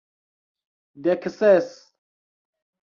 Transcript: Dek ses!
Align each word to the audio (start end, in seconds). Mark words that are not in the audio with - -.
Dek 1.03 1.23
ses! 1.37 1.69